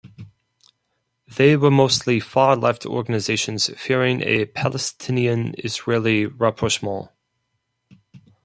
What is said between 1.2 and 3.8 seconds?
They were mostly far-left organizations